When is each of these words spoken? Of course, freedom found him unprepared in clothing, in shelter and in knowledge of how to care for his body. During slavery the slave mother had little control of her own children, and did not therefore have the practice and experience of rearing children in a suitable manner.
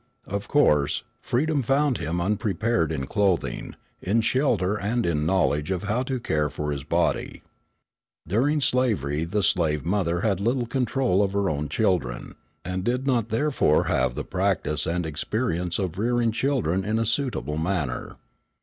Of 0.25 0.47
course, 0.47 1.03
freedom 1.19 1.61
found 1.61 1.99
him 1.99 2.19
unprepared 2.19 2.91
in 2.91 3.05
clothing, 3.05 3.75
in 4.01 4.21
shelter 4.21 4.75
and 4.75 5.05
in 5.05 5.27
knowledge 5.27 5.69
of 5.69 5.83
how 5.83 6.01
to 6.01 6.19
care 6.19 6.49
for 6.49 6.71
his 6.71 6.83
body. 6.83 7.43
During 8.27 8.61
slavery 8.61 9.25
the 9.25 9.43
slave 9.43 9.85
mother 9.85 10.21
had 10.21 10.39
little 10.39 10.65
control 10.65 11.21
of 11.21 11.33
her 11.33 11.51
own 11.51 11.69
children, 11.69 12.33
and 12.65 12.83
did 12.83 13.05
not 13.05 13.29
therefore 13.29 13.83
have 13.83 14.15
the 14.15 14.25
practice 14.25 14.87
and 14.87 15.05
experience 15.05 15.77
of 15.77 15.99
rearing 15.99 16.31
children 16.31 16.83
in 16.83 16.97
a 16.97 17.05
suitable 17.05 17.59
manner. 17.59 18.15